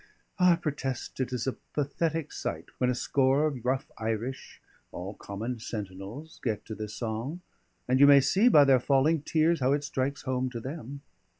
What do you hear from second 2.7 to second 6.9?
when a score of rough Irish, all common sentinels, get to